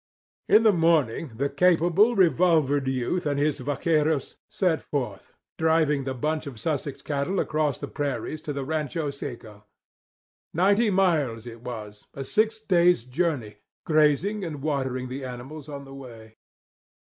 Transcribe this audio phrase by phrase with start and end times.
[0.49, 6.47] In the morning the capable, revolvered youth and his vaqueros set forth, driving the bunch
[6.47, 9.63] of Sussex cattle across the prairies to the Rancho Seco.
[10.55, 15.93] Ninety miles it was; a six days' journey, grazing and watering the animals on the
[15.93, 16.37] way.